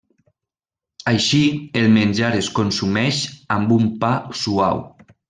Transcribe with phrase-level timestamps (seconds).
[1.11, 1.41] Així
[1.81, 3.21] el menjar es consumeix
[3.59, 4.83] amb un pa suau.